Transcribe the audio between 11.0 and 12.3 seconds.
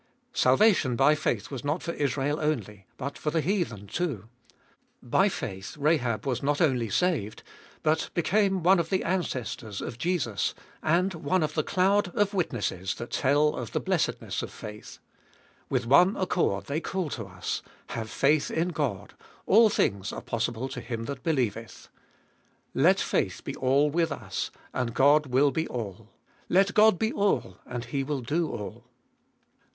464 Hbe fjoltest of one of the cloud